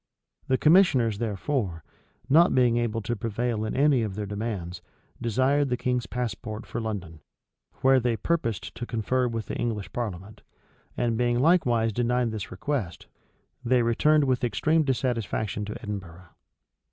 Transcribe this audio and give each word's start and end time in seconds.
The 0.47 0.57
commissioners, 0.57 1.19
therefore, 1.19 1.83
not 2.27 2.55
being 2.55 2.75
able 2.77 3.03
to 3.03 3.15
prevail 3.15 3.63
in 3.65 3.75
any 3.75 4.01
of 4.01 4.15
their 4.15 4.25
demands, 4.25 4.81
desired 5.21 5.69
the 5.69 5.77
king's 5.77 6.07
passport 6.07 6.65
for 6.65 6.81
London, 6.81 7.19
where 7.81 7.99
they 7.99 8.17
purposed 8.17 8.73
to 8.73 8.87
confer 8.87 9.27
with 9.27 9.45
the 9.45 9.55
English 9.57 9.93
parliament;[*] 9.93 10.41
and 10.97 11.19
being 11.19 11.37
likewise 11.37 11.93
denied 11.93 12.31
this 12.31 12.49
request, 12.49 13.05
they 13.63 13.83
returned 13.83 14.23
with 14.23 14.43
extreme 14.43 14.81
dissatisfaction 14.81 15.65
to 15.65 15.79
Edinburgh. 15.83 16.29